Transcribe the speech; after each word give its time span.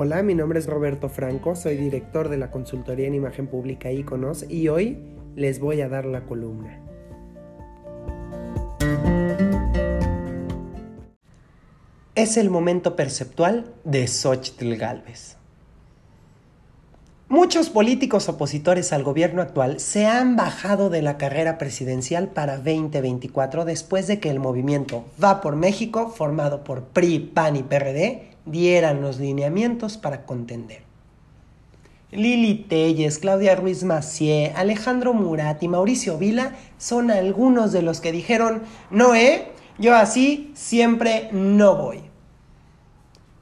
Hola, 0.00 0.22
mi 0.22 0.36
nombre 0.36 0.60
es 0.60 0.66
Roberto 0.66 1.08
Franco, 1.08 1.56
soy 1.56 1.76
director 1.76 2.28
de 2.28 2.36
la 2.36 2.52
consultoría 2.52 3.08
en 3.08 3.16
imagen 3.16 3.48
pública 3.48 3.90
Iconos 3.90 4.48
y 4.48 4.68
hoy 4.68 4.96
les 5.34 5.58
voy 5.58 5.80
a 5.80 5.88
dar 5.88 6.04
la 6.04 6.24
columna. 6.24 6.78
Es 12.14 12.36
el 12.36 12.48
momento 12.48 12.94
perceptual 12.94 13.74
de 13.82 14.06
Xochitl 14.06 14.76
Galvez. 14.76 15.36
Muchos 17.28 17.68
políticos 17.68 18.28
opositores 18.28 18.92
al 18.92 19.02
gobierno 19.02 19.42
actual 19.42 19.80
se 19.80 20.06
han 20.06 20.36
bajado 20.36 20.90
de 20.90 21.02
la 21.02 21.18
carrera 21.18 21.58
presidencial 21.58 22.28
para 22.28 22.58
2024 22.58 23.64
después 23.64 24.06
de 24.06 24.20
que 24.20 24.30
el 24.30 24.38
movimiento 24.38 25.04
Va 25.22 25.40
por 25.40 25.56
México, 25.56 26.08
formado 26.08 26.62
por 26.62 26.84
PRI, 26.84 27.18
PAN 27.18 27.56
y 27.56 27.64
PRD, 27.64 28.37
dieran 28.50 29.00
los 29.00 29.18
lineamientos 29.18 29.96
para 29.96 30.24
contender. 30.26 30.82
Lili 32.10 32.54
Telles, 32.54 33.18
Claudia 33.18 33.54
Ruiz 33.54 33.84
Macié, 33.84 34.52
Alejandro 34.56 35.12
Murat 35.12 35.62
y 35.62 35.68
Mauricio 35.68 36.16
Vila 36.16 36.56
son 36.78 37.10
algunos 37.10 37.72
de 37.72 37.82
los 37.82 38.00
que 38.00 38.12
dijeron, 38.12 38.62
no, 38.90 39.14
eh, 39.14 39.48
yo 39.78 39.94
así 39.94 40.50
siempre 40.54 41.28
no 41.32 41.76
voy. 41.76 42.00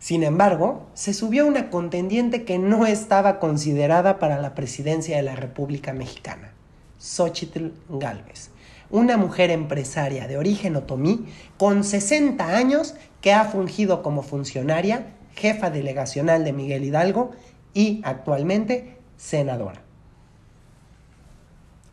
Sin 0.00 0.22
embargo, 0.22 0.86
se 0.94 1.14
subió 1.14 1.46
una 1.46 1.70
contendiente 1.70 2.44
que 2.44 2.58
no 2.58 2.86
estaba 2.86 3.38
considerada 3.38 4.18
para 4.18 4.40
la 4.40 4.54
presidencia 4.54 5.16
de 5.16 5.22
la 5.22 5.36
República 5.36 5.92
Mexicana, 5.92 6.52
Xochitl 6.98 7.68
Galvez, 7.88 8.50
una 8.90 9.16
mujer 9.16 9.50
empresaria 9.50 10.26
de 10.28 10.38
origen 10.38 10.76
otomí 10.76 11.26
con 11.58 11.84
60 11.84 12.56
años 12.56 12.94
que 13.20 13.32
ha 13.32 13.44
fungido 13.44 14.02
como 14.02 14.22
funcionaria, 14.22 15.14
jefa 15.34 15.70
delegacional 15.70 16.44
de 16.44 16.52
Miguel 16.52 16.84
Hidalgo 16.84 17.32
y 17.74 18.00
actualmente 18.04 18.96
senadora. 19.16 19.82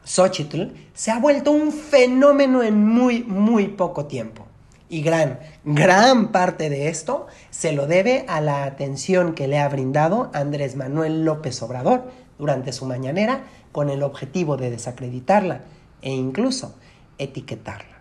Xochitl 0.05 0.73
se 0.93 1.11
ha 1.11 1.19
vuelto 1.19 1.51
un 1.51 1.71
fenómeno 1.71 2.61
en 2.61 2.85
muy, 2.85 3.23
muy 3.23 3.69
poco 3.69 4.05
tiempo. 4.05 4.45
Y 4.89 5.01
gran, 5.01 5.39
gran 5.63 6.31
parte 6.31 6.69
de 6.69 6.89
esto 6.89 7.25
se 7.49 7.71
lo 7.71 7.87
debe 7.87 8.25
a 8.27 8.41
la 8.41 8.65
atención 8.65 9.33
que 9.33 9.47
le 9.47 9.59
ha 9.59 9.67
brindado 9.67 10.29
Andrés 10.33 10.75
Manuel 10.75 11.25
López 11.25 11.61
Obrador 11.63 12.11
durante 12.37 12.73
su 12.73 12.85
mañanera 12.85 13.43
con 13.71 13.89
el 13.89 14.03
objetivo 14.03 14.55
de 14.55 14.69
desacreditarla 14.69 15.61
e 16.01 16.11
incluso 16.11 16.75
etiquetarla. 17.17 17.97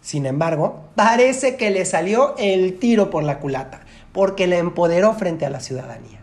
Sin 0.00 0.26
embargo, 0.26 0.88
parece 0.94 1.56
que 1.56 1.70
le 1.70 1.84
salió 1.84 2.34
el 2.38 2.78
tiro 2.78 3.10
por 3.10 3.22
la 3.22 3.38
culata, 3.38 3.80
porque 4.12 4.46
la 4.46 4.58
empoderó 4.58 5.14
frente 5.14 5.46
a 5.46 5.50
la 5.50 5.60
ciudadanía. 5.60 6.20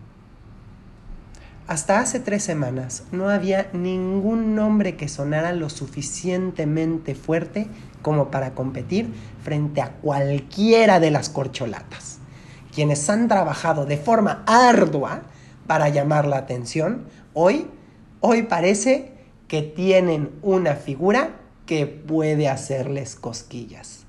Hasta 1.67 1.99
hace 1.99 2.21
tres 2.21 2.43
semanas 2.43 3.03
no 3.11 3.29
había 3.29 3.69
ningún 3.73 4.55
nombre 4.55 4.95
que 4.95 5.09
sonara 5.09 5.51
lo 5.51 5.69
suficientemente 5.69 7.13
fuerte 7.13 7.67
como 8.01 8.31
para 8.31 8.51
competir 8.51 9.13
frente 9.43 9.81
a 9.81 9.91
cualquiera 9.91 11.01
de 11.01 11.11
las 11.11 11.27
corcholatas. 11.27 12.19
Quienes 12.73 13.09
han 13.09 13.27
trabajado 13.27 13.85
de 13.85 13.97
forma 13.97 14.43
ardua 14.47 15.23
para 15.67 15.89
llamar 15.89 16.25
la 16.25 16.37
atención, 16.37 17.05
hoy, 17.33 17.67
hoy 18.21 18.43
parece 18.43 19.16
que 19.47 19.61
tienen 19.61 20.31
una 20.41 20.75
figura 20.75 21.37
que 21.65 21.85
puede 21.85 22.49
hacerles 22.49 23.15
cosquillas. 23.15 24.05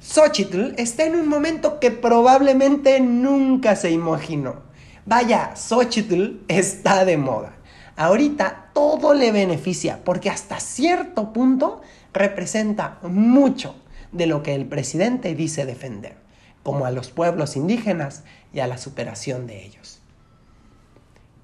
Xochitl 0.00 0.74
está 0.76 1.04
en 1.04 1.16
un 1.16 1.28
momento 1.28 1.80
que 1.80 1.90
probablemente 1.90 3.00
nunca 3.00 3.74
se 3.74 3.90
imaginó. 3.90 4.62
Vaya, 5.06 5.56
Xochitl 5.56 6.40
está 6.46 7.04
de 7.04 7.16
moda. 7.16 7.54
Ahorita 7.96 8.70
todo 8.74 9.14
le 9.14 9.32
beneficia 9.32 10.04
porque 10.04 10.28
hasta 10.28 10.60
cierto 10.60 11.32
punto 11.32 11.80
representa 12.12 12.98
mucho 13.02 13.76
de 14.12 14.26
lo 14.26 14.42
que 14.42 14.54
el 14.54 14.66
presidente 14.66 15.34
dice 15.34 15.64
defender, 15.64 16.16
como 16.62 16.86
a 16.86 16.90
los 16.90 17.10
pueblos 17.10 17.56
indígenas 17.56 18.24
y 18.52 18.60
a 18.60 18.66
la 18.66 18.78
superación 18.78 19.46
de 19.46 19.64
ellos. 19.64 20.00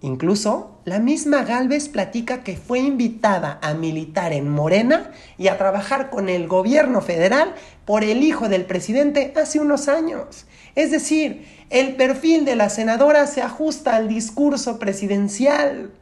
Incluso 0.03 0.81
la 0.87 0.99
misma 0.99 1.45
Galvez 1.45 1.89
platica 1.89 2.43
que 2.43 2.57
fue 2.57 2.79
invitada 2.79 3.59
a 3.63 3.75
militar 3.75 4.33
en 4.33 4.49
Morena 4.49 5.11
y 5.37 5.49
a 5.49 5.59
trabajar 5.59 6.09
con 6.09 6.31
el 6.31 6.49
gobierno 6.49 7.03
federal 7.03 7.55
por 7.85 8.03
el 8.03 8.23
hijo 8.23 8.49
del 8.49 8.65
presidente 8.65 9.35
hace 9.37 9.61
unos 9.61 9.89
años. 9.89 10.47
Es 10.75 10.91
decir, 10.91 11.47
el 11.69 11.97
perfil 11.97 12.47
de 12.47 12.57
la 12.57 12.71
senadora 12.71 13.27
se 13.27 13.43
ajusta 13.43 13.95
al 13.95 14.09
discurso 14.09 14.79
presidencial. 14.79 15.93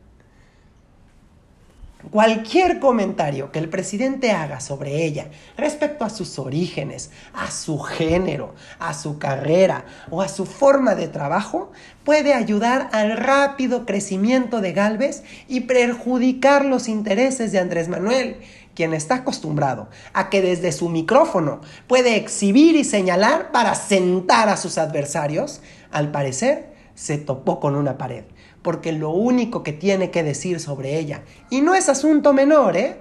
Cualquier 2.10 2.80
comentario 2.80 3.52
que 3.52 3.58
el 3.58 3.68
presidente 3.68 4.30
haga 4.30 4.60
sobre 4.60 5.04
ella 5.04 5.28
respecto 5.58 6.06
a 6.06 6.10
sus 6.10 6.38
orígenes, 6.38 7.10
a 7.34 7.50
su 7.50 7.78
género, 7.80 8.54
a 8.78 8.94
su 8.94 9.18
carrera 9.18 9.84
o 10.10 10.22
a 10.22 10.28
su 10.28 10.46
forma 10.46 10.94
de 10.94 11.08
trabajo 11.08 11.70
puede 12.04 12.32
ayudar 12.32 12.88
al 12.92 13.16
rápido 13.18 13.84
crecimiento 13.84 14.62
de 14.62 14.72
Galvez 14.72 15.22
y 15.48 15.60
perjudicar 15.60 16.64
los 16.64 16.88
intereses 16.88 17.52
de 17.52 17.58
Andrés 17.58 17.88
Manuel, 17.88 18.38
quien 18.74 18.94
está 18.94 19.16
acostumbrado 19.16 19.88
a 20.14 20.30
que 20.30 20.40
desde 20.40 20.72
su 20.72 20.88
micrófono 20.88 21.60
puede 21.86 22.16
exhibir 22.16 22.76
y 22.76 22.84
señalar 22.84 23.50
para 23.52 23.74
sentar 23.74 24.48
a 24.48 24.56
sus 24.56 24.78
adversarios, 24.78 25.60
al 25.90 26.10
parecer 26.10 26.77
se 26.98 27.16
topó 27.18 27.60
con 27.60 27.76
una 27.76 27.96
pared 27.96 28.24
porque 28.62 28.92
lo 28.92 29.10
único 29.10 29.62
que 29.62 29.72
tiene 29.72 30.10
que 30.10 30.22
decir 30.22 30.60
sobre 30.60 30.98
ella, 30.98 31.22
y 31.50 31.60
no 31.60 31.74
es 31.74 31.88
asunto 31.88 32.32
menor, 32.32 32.76
¿eh? 32.76 32.98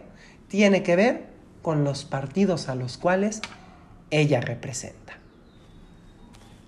tiene 0.47 0.84
que 0.84 0.96
ver 0.96 1.28
con 1.62 1.84
los 1.84 2.06
partidos 2.06 2.69
a 2.69 2.75
los 2.75 2.97
cuales 2.97 3.41
ella 4.09 4.40
representa. 4.40 5.18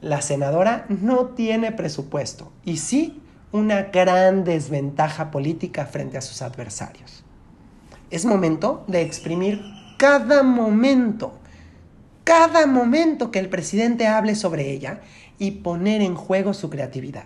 La 0.02 0.22
senadora 0.22 0.86
no 0.90 1.28
tiene 1.28 1.72
presupuesto 1.72 2.52
y 2.66 2.78
sí 2.78 3.22
una 3.52 3.84
gran 3.84 4.44
desventaja 4.44 5.32
política 5.32 5.86
frente 5.86 6.18
a 6.18 6.22
sus 6.22 6.42
adversarios. 6.42 7.24
Es 8.10 8.26
momento 8.26 8.84
de 8.88 9.02
exprimir 9.02 9.62
cada 9.98 10.44
momento, 10.44 11.39
cada 12.30 12.68
momento 12.68 13.32
que 13.32 13.40
el 13.40 13.50
presidente 13.50 14.06
hable 14.06 14.36
sobre 14.36 14.70
ella 14.70 15.02
y 15.40 15.50
poner 15.50 16.04
en 16.04 16.14
juego 16.14 16.54
su 16.54 16.70
creatividad 16.70 17.24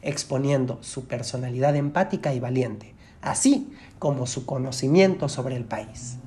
exponiendo 0.00 0.78
su 0.80 1.08
personalidad 1.08 1.74
empática 1.74 2.32
y 2.32 2.38
valiente, 2.38 2.94
así 3.20 3.72
como 3.98 4.28
su 4.28 4.46
conocimiento 4.46 5.28
sobre 5.28 5.56
el 5.56 5.64
país. 5.64 6.18